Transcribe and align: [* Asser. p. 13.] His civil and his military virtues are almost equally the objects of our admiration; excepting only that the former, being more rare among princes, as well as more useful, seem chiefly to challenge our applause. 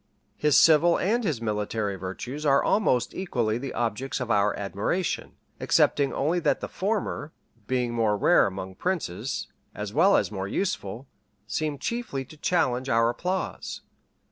[* 0.01 0.01
Asser. 0.01 0.07
p. 0.07 0.37
13.] 0.39 0.47
His 0.47 0.57
civil 0.57 0.97
and 0.97 1.23
his 1.23 1.41
military 1.43 1.95
virtues 1.95 2.43
are 2.43 2.63
almost 2.63 3.13
equally 3.13 3.59
the 3.59 3.75
objects 3.75 4.19
of 4.19 4.31
our 4.31 4.57
admiration; 4.57 5.33
excepting 5.59 6.11
only 6.11 6.39
that 6.39 6.59
the 6.59 6.67
former, 6.67 7.33
being 7.67 7.93
more 7.93 8.17
rare 8.17 8.47
among 8.47 8.73
princes, 8.73 9.45
as 9.75 9.93
well 9.93 10.17
as 10.17 10.31
more 10.31 10.47
useful, 10.47 11.07
seem 11.45 11.77
chiefly 11.77 12.25
to 12.25 12.37
challenge 12.37 12.89
our 12.89 13.11
applause. 13.11 13.81